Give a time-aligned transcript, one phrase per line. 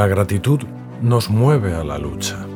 [0.00, 0.60] La gratitud
[1.02, 2.46] nos mueve a la lucha.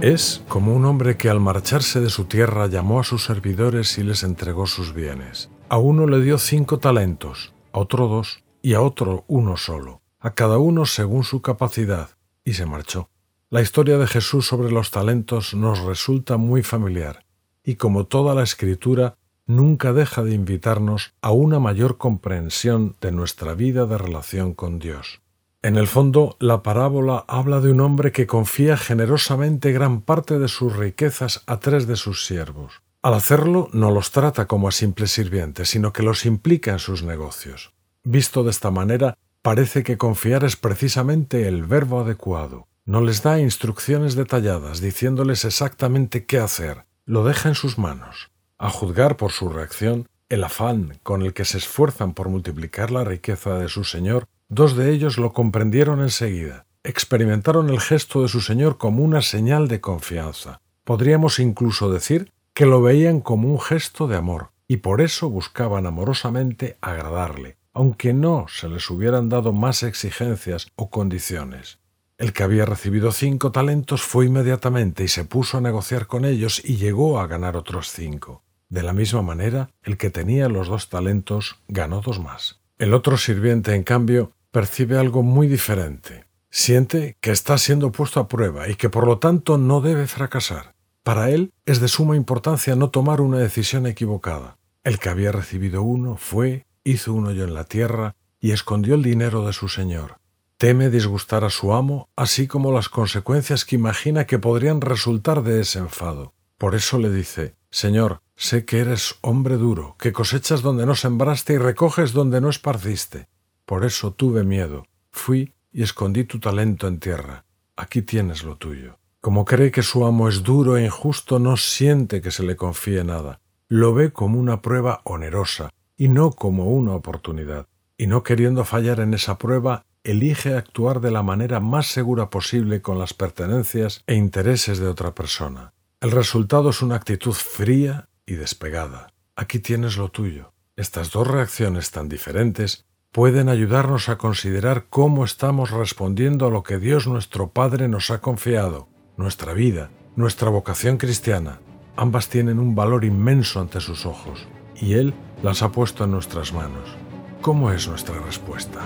[0.00, 4.02] Es como un hombre que al marcharse de su tierra llamó a sus servidores y
[4.02, 5.48] les entregó sus bienes.
[5.68, 10.34] A uno le dio cinco talentos, a otro dos y a otro uno solo, a
[10.34, 12.10] cada uno según su capacidad,
[12.44, 13.10] y se marchó.
[13.48, 17.24] La historia de Jesús sobre los talentos nos resulta muy familiar,
[17.62, 19.14] y como toda la escritura,
[19.56, 25.20] nunca deja de invitarnos a una mayor comprensión de nuestra vida de relación con Dios.
[25.62, 30.48] En el fondo, la parábola habla de un hombre que confía generosamente gran parte de
[30.48, 32.80] sus riquezas a tres de sus siervos.
[33.02, 37.02] Al hacerlo, no los trata como a simples sirvientes, sino que los implica en sus
[37.02, 37.72] negocios.
[38.04, 42.68] Visto de esta manera, parece que confiar es precisamente el verbo adecuado.
[42.86, 48.30] No les da instrucciones detalladas diciéndoles exactamente qué hacer, lo deja en sus manos.
[48.60, 53.02] A juzgar por su reacción, el afán con el que se esfuerzan por multiplicar la
[53.02, 56.66] riqueza de su Señor Dos de ellos lo comprendieron enseguida.
[56.82, 60.60] Experimentaron el gesto de su Señor como una señal de confianza.
[60.82, 65.86] Podríamos incluso decir que lo veían como un gesto de amor, y por eso buscaban
[65.86, 71.78] amorosamente agradarle, aunque no se les hubieran dado más exigencias o condiciones.
[72.18, 76.60] El que había recibido cinco talentos fue inmediatamente y se puso a negociar con ellos
[76.64, 78.42] y llegó a ganar otros cinco.
[78.70, 82.60] De la misma manera, el que tenía los dos talentos ganó dos más.
[82.78, 86.24] El otro sirviente, en cambio, percibe algo muy diferente.
[86.50, 90.74] Siente que está siendo puesto a prueba y que por lo tanto no debe fracasar.
[91.02, 94.56] Para él es de suma importancia no tomar una decisión equivocada.
[94.84, 99.02] El que había recibido uno fue, hizo un hoyo en la tierra y escondió el
[99.02, 100.18] dinero de su señor.
[100.58, 105.60] Teme disgustar a su amo, así como las consecuencias que imagina que podrían resultar de
[105.60, 106.34] ese enfado.
[106.56, 111.52] Por eso le dice, Señor, sé que eres hombre duro, que cosechas donde no sembraste
[111.52, 113.28] y recoges donde no esparciste.
[113.66, 114.86] Por eso tuve miedo.
[115.10, 117.44] Fui y escondí tu talento en tierra.
[117.76, 118.98] Aquí tienes lo tuyo.
[119.20, 123.04] Como cree que su amo es duro e injusto, no siente que se le confíe
[123.04, 123.40] nada.
[123.68, 125.68] Lo ve como una prueba onerosa
[125.98, 127.66] y no como una oportunidad.
[127.98, 132.80] Y no queriendo fallar en esa prueba, elige actuar de la manera más segura posible
[132.80, 135.74] con las pertenencias e intereses de otra persona.
[136.00, 139.12] El resultado es una actitud fría y despegada.
[139.34, 140.52] Aquí tienes lo tuyo.
[140.76, 146.78] Estas dos reacciones tan diferentes pueden ayudarnos a considerar cómo estamos respondiendo a lo que
[146.78, 151.60] Dios nuestro Padre nos ha confiado, nuestra vida, nuestra vocación cristiana.
[151.96, 154.46] Ambas tienen un valor inmenso ante sus ojos,
[154.80, 155.12] y Él
[155.42, 156.96] las ha puesto en nuestras manos.
[157.40, 158.78] ¿Cómo es nuestra respuesta?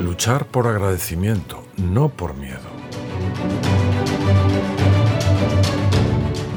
[0.00, 2.73] Luchar por agradecimiento, no por miedo.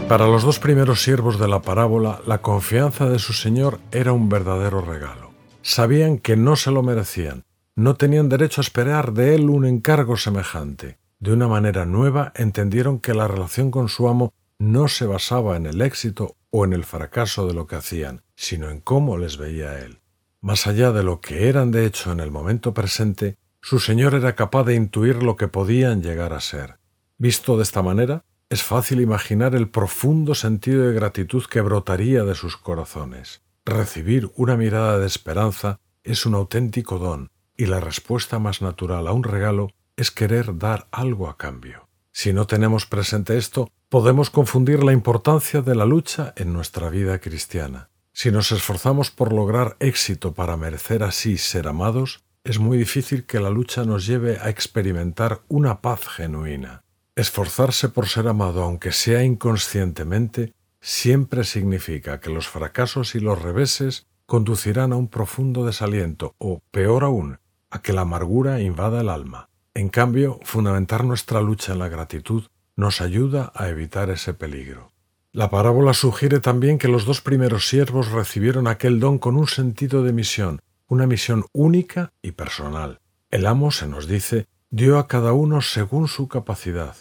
[0.07, 4.29] Para los dos primeros siervos de la parábola, la confianza de su Señor era un
[4.29, 5.31] verdadero regalo.
[5.61, 7.43] Sabían que no se lo merecían,
[7.75, 10.97] no tenían derecho a esperar de él un encargo semejante.
[11.19, 15.65] De una manera nueva entendieron que la relación con su amo no se basaba en
[15.65, 19.79] el éxito o en el fracaso de lo que hacían, sino en cómo les veía
[19.79, 19.99] él.
[20.39, 24.35] Más allá de lo que eran de hecho en el momento presente, su Señor era
[24.35, 26.77] capaz de intuir lo que podían llegar a ser.
[27.17, 32.35] Visto de esta manera, es fácil imaginar el profundo sentido de gratitud que brotaría de
[32.35, 33.41] sus corazones.
[33.65, 39.11] Recibir una mirada de esperanza es un auténtico don, y la respuesta más natural a
[39.11, 41.89] un regalo es querer dar algo a cambio.
[42.13, 47.19] Si no tenemos presente esto, podemos confundir la importancia de la lucha en nuestra vida
[47.19, 47.89] cristiana.
[48.13, 53.39] Si nos esforzamos por lograr éxito para merecer así ser amados, es muy difícil que
[53.39, 56.83] la lucha nos lleve a experimentar una paz genuina.
[57.17, 64.05] Esforzarse por ser amado, aunque sea inconscientemente, siempre significa que los fracasos y los reveses
[64.27, 67.39] conducirán a un profundo desaliento o, peor aún,
[67.71, 69.49] a que la amargura invada el alma.
[69.73, 72.43] En cambio, fundamentar nuestra lucha en la gratitud
[72.75, 74.91] nos ayuda a evitar ese peligro.
[75.31, 80.03] La parábola sugiere también que los dos primeros siervos recibieron aquel don con un sentido
[80.03, 82.99] de misión, una misión única y personal.
[83.31, 86.95] El amo, se nos dice, dio a cada uno según su capacidad.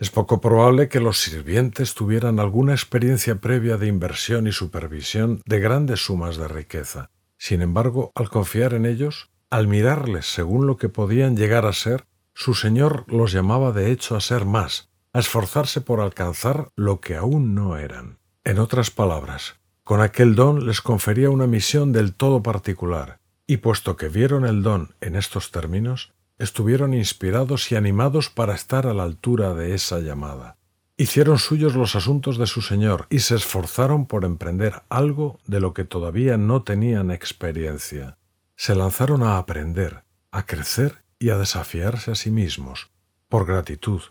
[0.00, 5.60] Es poco probable que los sirvientes tuvieran alguna experiencia previa de inversión y supervisión de
[5.60, 7.10] grandes sumas de riqueza.
[7.36, 12.06] Sin embargo, al confiar en ellos, al mirarles según lo que podían llegar a ser,
[12.32, 17.16] su Señor los llamaba de hecho a ser más, a esforzarse por alcanzar lo que
[17.16, 18.20] aún no eran.
[18.42, 23.98] En otras palabras, con aquel don les confería una misión del todo particular, y puesto
[23.98, 29.02] que vieron el don en estos términos, estuvieron inspirados y animados para estar a la
[29.04, 30.56] altura de esa llamada.
[30.96, 35.72] hicieron suyos los asuntos de su Señor y se esforzaron por emprender algo de lo
[35.72, 38.18] que todavía no tenían experiencia.
[38.56, 42.90] Se lanzaron a aprender, a crecer y a desafiarse a sí mismos,
[43.30, 44.02] por gratitud,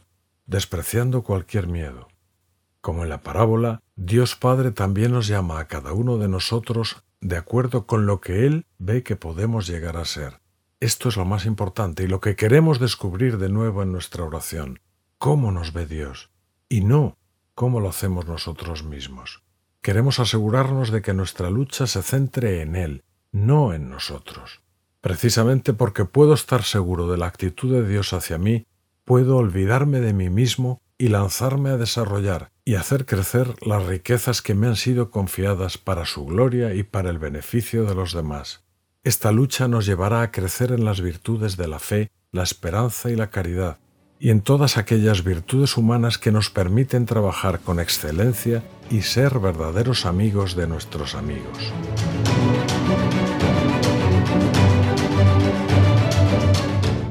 [0.48, 2.08] despreciando cualquier miedo.
[2.82, 7.38] Como en la parábola, Dios Padre también nos llama a cada uno de nosotros de
[7.38, 10.40] acuerdo con lo que Él ve que podemos llegar a ser.
[10.81, 14.80] Esto es lo más importante y lo que queremos descubrir de nuevo en nuestra oración.
[15.18, 16.30] ¿Cómo nos ve Dios?
[16.70, 17.18] Y no
[17.54, 19.44] cómo lo hacemos nosotros mismos.
[19.81, 23.04] Queremos asegurarnos de que nuestra lucha se centre en Él,
[23.34, 24.62] no en nosotros.
[25.02, 28.66] Precisamente porque puedo estar seguro de la actitud de Dios hacia mí,
[29.04, 34.54] puedo olvidarme de mí mismo y lanzarme a desarrollar y hacer crecer las riquezas que
[34.54, 38.64] me han sido confiadas para su gloria y para el beneficio de los demás.
[39.04, 43.16] Esta lucha nos llevará a crecer en las virtudes de la fe, la esperanza y
[43.16, 43.78] la caridad,
[44.19, 50.06] y en todas aquellas virtudes humanas que nos permiten trabajar con excelencia y ser verdaderos
[50.06, 51.72] amigos de nuestros amigos.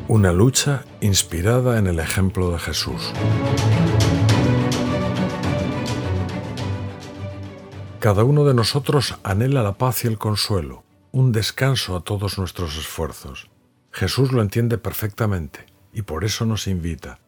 [0.08, 3.14] Una lucha inspirada en el ejemplo de Jesús.
[7.98, 12.76] Cada uno de nosotros anhela la paz y el consuelo, un descanso a todos nuestros
[12.76, 13.50] esfuerzos.
[13.90, 17.20] Jesús lo entiende perfectamente y por eso nos invita,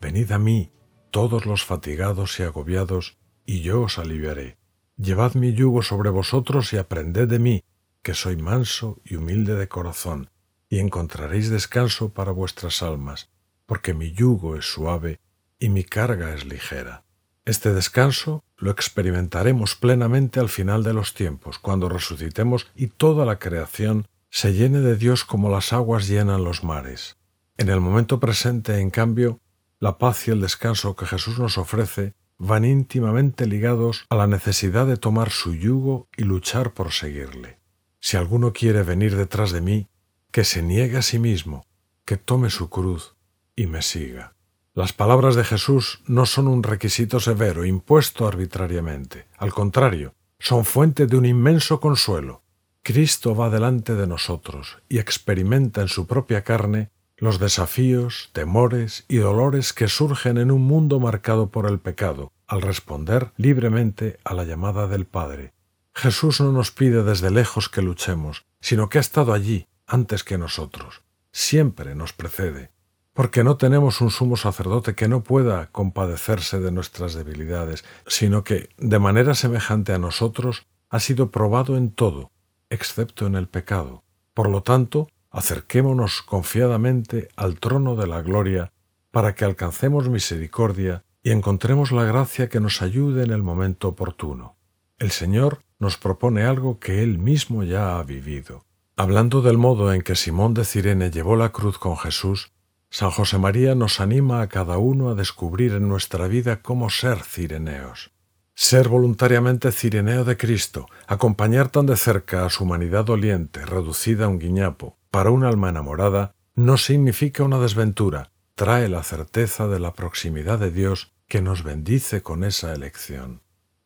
[0.00, 0.72] venid a mí,
[1.10, 4.58] todos los fatigados y agobiados, y yo os aliviaré.
[4.96, 7.64] Llevad mi yugo sobre vosotros y aprended de mí,
[8.02, 10.30] que soy manso y humilde de corazón,
[10.68, 13.30] y encontraréis descanso para vuestras almas,
[13.64, 15.20] porque mi yugo es suave
[15.58, 17.04] y mi carga es ligera.
[17.48, 23.38] Este descanso lo experimentaremos plenamente al final de los tiempos, cuando resucitemos y toda la
[23.38, 27.16] creación se llene de Dios como las aguas llenan los mares.
[27.56, 29.40] En el momento presente, en cambio,
[29.80, 34.86] la paz y el descanso que Jesús nos ofrece van íntimamente ligados a la necesidad
[34.86, 37.60] de tomar su yugo y luchar por seguirle.
[37.98, 39.88] Si alguno quiere venir detrás de mí,
[40.32, 41.64] que se niegue a sí mismo,
[42.04, 43.16] que tome su cruz
[43.56, 44.34] y me siga.
[44.78, 49.26] Las palabras de Jesús no son un requisito severo impuesto arbitrariamente.
[49.36, 52.42] Al contrario, son fuente de un inmenso consuelo.
[52.84, 59.16] Cristo va delante de nosotros y experimenta en su propia carne los desafíos, temores y
[59.16, 64.44] dolores que surgen en un mundo marcado por el pecado, al responder libremente a la
[64.44, 65.54] llamada del Padre.
[65.92, 70.38] Jesús no nos pide desde lejos que luchemos, sino que ha estado allí antes que
[70.38, 71.02] nosotros.
[71.32, 72.70] Siempre nos precede
[73.18, 78.68] porque no tenemos un sumo sacerdote que no pueda compadecerse de nuestras debilidades, sino que,
[78.78, 82.30] de manera semejante a nosotros, ha sido probado en todo,
[82.70, 84.04] excepto en el pecado.
[84.34, 88.70] Por lo tanto, acerquémonos confiadamente al trono de la gloria
[89.10, 94.54] para que alcancemos misericordia y encontremos la gracia que nos ayude en el momento oportuno.
[94.96, 98.64] El Señor nos propone algo que Él mismo ya ha vivido.
[98.94, 102.52] Hablando del modo en que Simón de Cirene llevó la cruz con Jesús,
[102.90, 107.22] San José María nos anima a cada uno a descubrir en nuestra vida cómo ser
[107.22, 108.10] cireneos.
[108.54, 114.28] Ser voluntariamente cireneo de Cristo, acompañar tan de cerca a su humanidad doliente, reducida a
[114.28, 119.92] un guiñapo, para un alma enamorada, no significa una desventura, trae la certeza de la
[119.92, 123.42] proximidad de Dios que nos bendice con esa elección.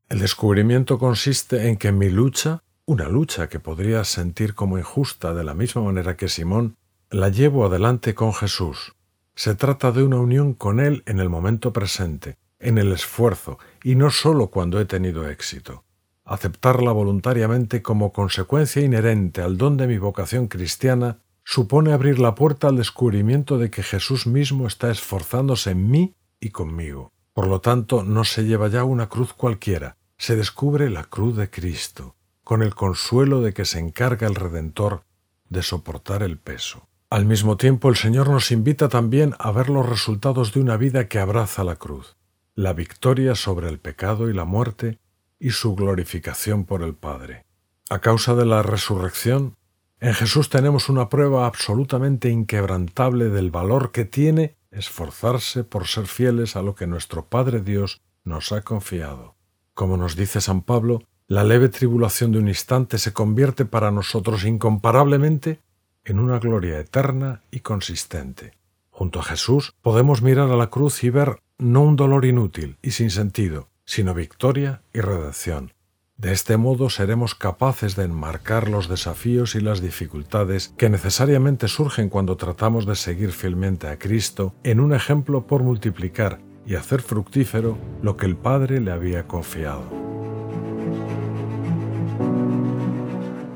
[0.08, 5.44] El descubrimiento consiste en que mi lucha, una lucha que podría sentir como injusta de
[5.44, 6.76] la misma manera que Simón,
[7.12, 8.94] la llevo adelante con Jesús.
[9.34, 13.96] Se trata de una unión con Él en el momento presente, en el esfuerzo, y
[13.96, 15.84] no sólo cuando he tenido éxito.
[16.24, 22.68] Aceptarla voluntariamente como consecuencia inherente al don de mi vocación cristiana supone abrir la puerta
[22.68, 27.12] al descubrimiento de que Jesús mismo está esforzándose en mí y conmigo.
[27.34, 31.50] Por lo tanto, no se lleva ya una cruz cualquiera, se descubre la cruz de
[31.50, 35.02] Cristo, con el consuelo de que se encarga el Redentor
[35.50, 36.88] de soportar el peso.
[37.12, 41.08] Al mismo tiempo, el Señor nos invita también a ver los resultados de una vida
[41.08, 42.16] que abraza la cruz,
[42.54, 44.98] la victoria sobre el pecado y la muerte
[45.38, 47.44] y su glorificación por el Padre.
[47.90, 49.58] A causa de la resurrección,
[50.00, 56.56] en Jesús tenemos una prueba absolutamente inquebrantable del valor que tiene esforzarse por ser fieles
[56.56, 59.36] a lo que nuestro Padre Dios nos ha confiado.
[59.74, 64.44] Como nos dice San Pablo, la leve tribulación de un instante se convierte para nosotros
[64.44, 65.60] incomparablemente
[66.04, 68.52] en una gloria eterna y consistente.
[68.90, 72.92] Junto a Jesús podemos mirar a la cruz y ver no un dolor inútil y
[72.92, 75.72] sin sentido, sino victoria y redención.
[76.16, 82.08] De este modo seremos capaces de enmarcar los desafíos y las dificultades que necesariamente surgen
[82.08, 87.76] cuando tratamos de seguir fielmente a Cristo en un ejemplo por multiplicar y hacer fructífero
[88.02, 89.82] lo que el Padre le había confiado.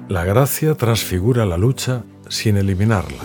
[0.09, 3.23] La gracia transfigura la lucha sin eliminarla.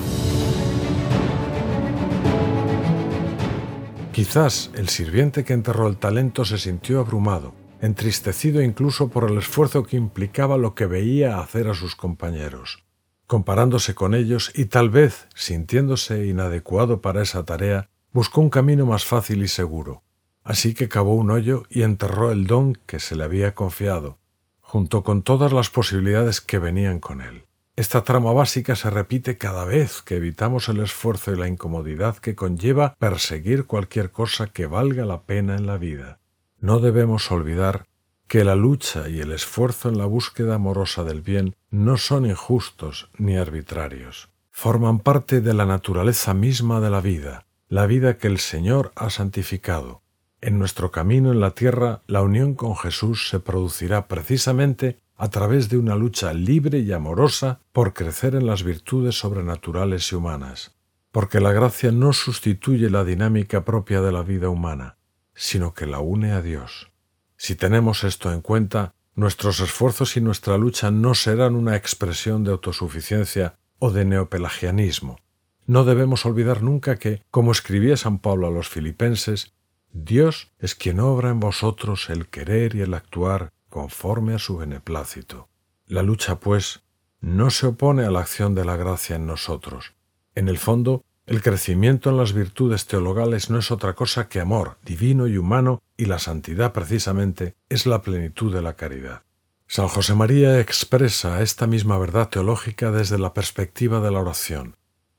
[4.11, 9.83] Quizás el sirviente que enterró el talento se sintió abrumado, entristecido incluso por el esfuerzo
[9.83, 12.83] que implicaba lo que veía hacer a sus compañeros.
[13.25, 19.05] Comparándose con ellos y tal vez sintiéndose inadecuado para esa tarea, buscó un camino más
[19.05, 20.03] fácil y seguro.
[20.43, 24.19] Así que cavó un hoyo y enterró el don que se le había confiado,
[24.59, 27.45] junto con todas las posibilidades que venían con él.
[27.77, 32.35] Esta trama básica se repite cada vez que evitamos el esfuerzo y la incomodidad que
[32.35, 36.19] conlleva perseguir cualquier cosa que valga la pena en la vida.
[36.59, 37.85] No debemos olvidar
[38.27, 43.09] que la lucha y el esfuerzo en la búsqueda amorosa del bien no son injustos
[43.17, 44.29] ni arbitrarios.
[44.51, 49.09] Forman parte de la naturaleza misma de la vida, la vida que el Señor ha
[49.09, 50.01] santificado.
[50.41, 55.69] En nuestro camino en la tierra, la unión con Jesús se producirá precisamente a través
[55.69, 60.73] de una lucha libre y amorosa por crecer en las virtudes sobrenaturales y humanas,
[61.11, 64.97] porque la gracia no sustituye la dinámica propia de la vida humana,
[65.35, 66.89] sino que la une a Dios.
[67.37, 72.49] Si tenemos esto en cuenta, nuestros esfuerzos y nuestra lucha no serán una expresión de
[72.49, 75.19] autosuficiencia o de neopelagianismo.
[75.67, 79.53] No debemos olvidar nunca que, como escribía San Pablo a los filipenses,
[79.93, 85.49] Dios es quien obra en vosotros el querer y el actuar conforme a su beneplácito.
[85.87, 86.83] La lucha, pues,
[87.21, 89.93] no se opone a la acción de la gracia en nosotros.
[90.35, 94.77] En el fondo, el crecimiento en las virtudes teologales no es otra cosa que amor
[94.83, 99.23] divino y humano, y la santidad precisamente es la plenitud de la caridad.
[99.67, 104.75] San José María expresa esta misma verdad teológica desde la perspectiva de la oración.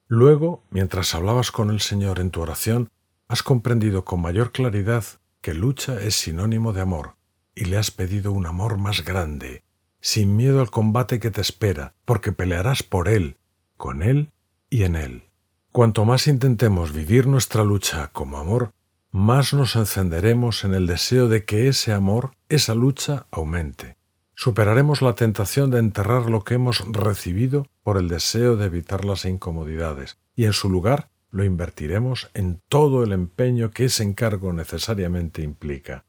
[0.06, 2.90] Luego, mientras hablabas con el Señor en tu oración,
[3.28, 5.04] has comprendido con mayor claridad
[5.40, 7.16] que lucha es sinónimo de amor,
[7.54, 9.62] y le has pedido un amor más grande,
[10.00, 13.36] sin miedo al combate que te espera, porque pelearás por Él,
[13.76, 14.32] con Él
[14.70, 15.24] y en Él.
[15.70, 18.72] Cuanto más intentemos vivir nuestra lucha como amor,
[19.10, 23.96] más nos encenderemos en el deseo de que ese amor, esa lucha, aumente.
[24.34, 29.24] Superaremos la tentación de enterrar lo que hemos recibido por el deseo de evitar las
[29.24, 35.42] incomodidades, y en su lugar lo invertiremos en todo el empeño que ese encargo necesariamente
[35.42, 36.04] implica.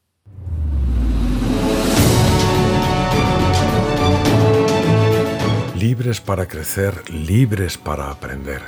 [5.88, 8.62] Libres para crecer, libres para aprender.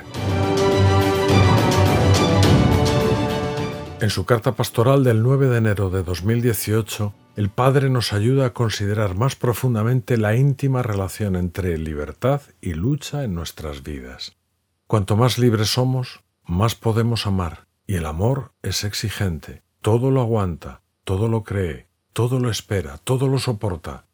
[4.03, 8.53] En su carta pastoral del 9 de enero de 2018, el Padre nos ayuda a
[8.53, 14.37] considerar más profundamente la íntima relación entre libertad y lucha en nuestras vidas.
[14.87, 20.83] Cuanto más libres somos, más podemos amar, y el amor es exigente, todo lo aguanta,
[21.05, 24.05] todo lo cree, todo lo espera, todo lo soporta.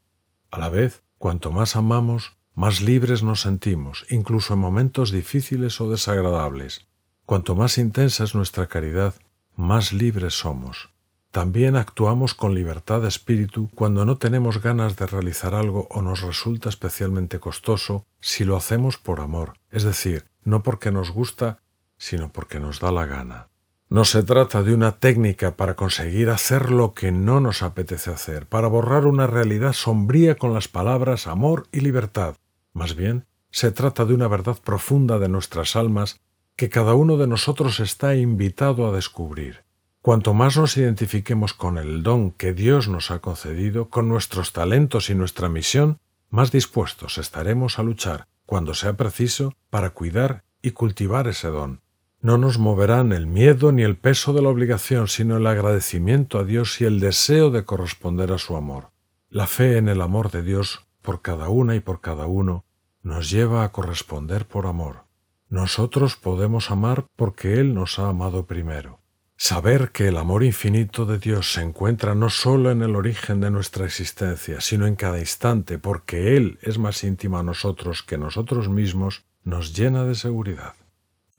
[0.52, 5.90] A la vez, cuanto más amamos, más libres nos sentimos, incluso en momentos difíciles o
[5.90, 6.86] desagradables.
[7.24, 9.14] Cuanto más intensa es nuestra caridad,
[9.56, 10.90] más libres somos.
[11.30, 16.20] También actuamos con libertad de espíritu cuando no tenemos ganas de realizar algo o nos
[16.20, 21.62] resulta especialmente costoso si lo hacemos por amor, es decir, no porque nos gusta,
[21.96, 23.48] sino porque nos da la gana.
[23.88, 28.46] No se trata de una técnica para conseguir hacer lo que no nos apetece hacer,
[28.46, 32.36] para borrar una realidad sombría con las palabras amor y libertad.
[32.72, 36.20] Más bien, se trata de una verdad profunda de nuestras almas
[36.56, 39.64] que cada uno de nosotros está invitado a descubrir.
[40.00, 45.10] Cuanto más nos identifiquemos con el don que Dios nos ha concedido, con nuestros talentos
[45.10, 45.98] y nuestra misión,
[46.28, 51.82] más dispuestos estaremos a luchar, cuando sea preciso, para cuidar y cultivar ese don.
[52.20, 56.44] No nos moverán el miedo ni el peso de la obligación, sino el agradecimiento a
[56.44, 58.90] Dios y el deseo de corresponder a su amor.
[59.28, 62.64] La fe en el amor de Dios por cada una y por cada uno,
[63.02, 65.04] nos lleva a corresponder por amor.
[65.48, 69.00] Nosotros podemos amar porque Él nos ha amado primero.
[69.36, 73.50] Saber que el amor infinito de Dios se encuentra no solo en el origen de
[73.50, 78.68] nuestra existencia, sino en cada instante, porque Él es más íntimo a nosotros que nosotros
[78.68, 80.74] mismos, nos llena de seguridad.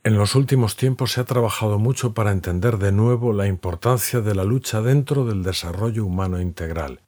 [0.04, 4.36] En los últimos tiempos se ha trabajado mucho para entender de nuevo la importancia de
[4.36, 7.00] la lucha dentro del desarrollo humano integral,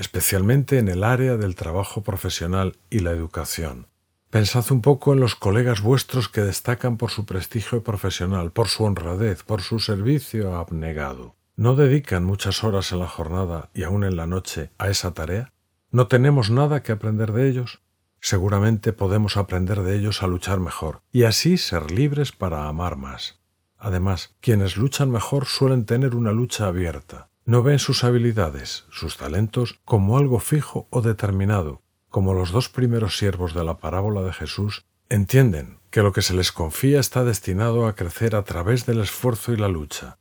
[0.00, 3.86] especialmente en el área del trabajo profesional y la educación.
[4.30, 8.84] Pensad un poco en los colegas vuestros que destacan por su prestigio profesional, por su
[8.84, 11.36] honradez, por su servicio abnegado.
[11.54, 15.52] ¿No dedican muchas horas en la jornada y aún en la noche a esa tarea?
[15.90, 17.82] ¿No tenemos nada que aprender de ellos?
[18.20, 23.40] Seguramente podemos aprender de ellos a luchar mejor y así ser libres para amar más.
[23.76, 27.29] Además, quienes luchan mejor suelen tener una lucha abierta.
[27.50, 31.82] No ven sus habilidades, sus talentos, como algo fijo o determinado.
[32.08, 36.32] Como los dos primeros siervos de la parábola de Jesús, entienden que lo que se
[36.32, 40.20] les confía está destinado a crecer a través del esfuerzo y la lucha.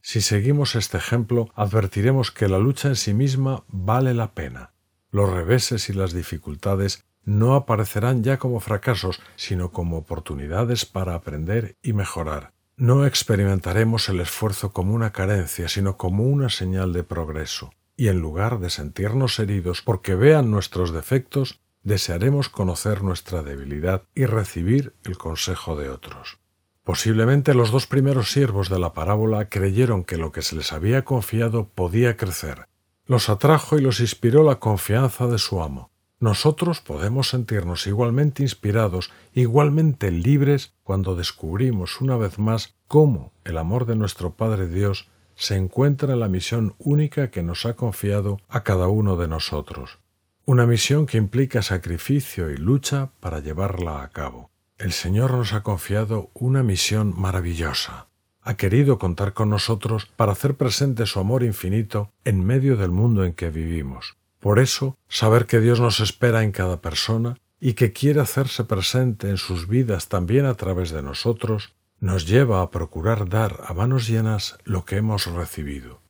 [0.00, 4.72] Si seguimos este ejemplo, advertiremos que la lucha en sí misma vale la pena.
[5.10, 11.76] Los reveses y las dificultades no aparecerán ya como fracasos, sino como oportunidades para aprender
[11.82, 12.54] y mejorar.
[12.80, 17.74] No experimentaremos el esfuerzo como una carencia, sino como una señal de progreso.
[17.94, 24.24] Y en lugar de sentirnos heridos porque vean nuestros defectos, desearemos conocer nuestra debilidad y
[24.24, 26.38] recibir el consejo de otros.
[26.82, 31.04] Posiblemente los dos primeros siervos de la parábola creyeron que lo que se les había
[31.04, 32.66] confiado podía crecer.
[33.04, 35.89] Los atrajo y los inspiró la confianza de su amo.
[36.20, 43.86] Nosotros podemos sentirnos igualmente inspirados, igualmente libres, cuando descubrimos una vez más cómo el amor
[43.86, 48.62] de nuestro Padre Dios se encuentra en la misión única que nos ha confiado a
[48.64, 49.98] cada uno de nosotros.
[50.44, 54.50] Una misión que implica sacrificio y lucha para llevarla a cabo.
[54.76, 58.08] El Señor nos ha confiado una misión maravillosa.
[58.42, 63.24] Ha querido contar con nosotros para hacer presente su amor infinito en medio del mundo
[63.24, 64.19] en que vivimos.
[64.40, 69.28] Por eso, saber que Dios nos espera en cada persona y que quiere hacerse presente
[69.28, 74.08] en sus vidas también a través de nosotros, nos lleva a procurar dar a manos
[74.08, 76.00] llenas lo que hemos recibido.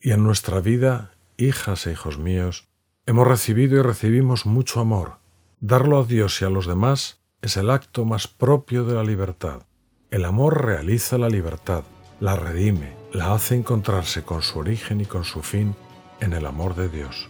[0.00, 2.68] Y en nuestra vida, hijas e hijos míos,
[3.04, 5.18] hemos recibido y recibimos mucho amor.
[5.60, 9.62] Darlo a Dios y a los demás es el acto más propio de la libertad.
[10.10, 11.84] El amor realiza la libertad,
[12.20, 15.74] la redime, la hace encontrarse con su origen y con su fin
[16.20, 17.28] en el amor de Dios.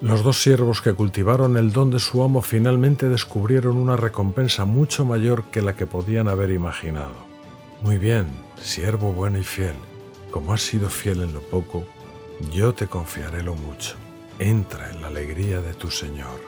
[0.00, 5.04] Los dos siervos que cultivaron el don de su amo finalmente descubrieron una recompensa mucho
[5.04, 7.14] mayor que la que podían haber imaginado.
[7.82, 8.28] Muy bien,
[8.62, 9.74] siervo bueno y fiel,
[10.30, 11.84] como has sido fiel en lo poco,
[12.52, 13.96] yo te confiaré lo mucho.
[14.38, 16.40] Entra en la alegría de tu Señor.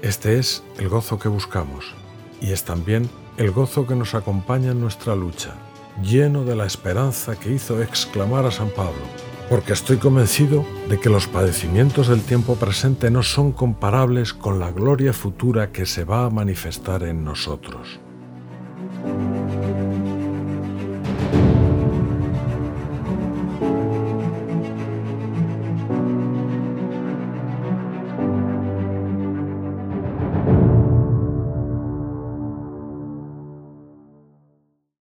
[0.00, 1.94] Este es el gozo que buscamos
[2.40, 5.54] y es también el gozo que nos acompaña en nuestra lucha,
[6.04, 9.02] lleno de la esperanza que hizo exclamar a San Pablo,
[9.52, 14.72] porque estoy convencido de que los padecimientos del tiempo presente no son comparables con la
[14.72, 18.00] gloria futura que se va a manifestar en nosotros.